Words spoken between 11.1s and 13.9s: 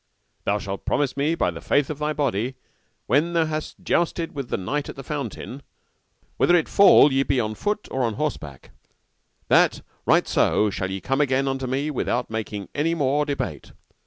again unto me without making any more debate.